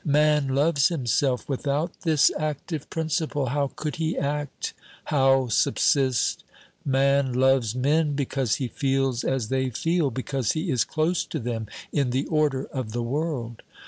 [0.03, 6.43] Man loves himself; without this active principle, how could he act, how subsist?
[6.83, 11.67] Man loves men because he feels as they feel, because he is close to them
[11.93, 13.61] in the order of the world.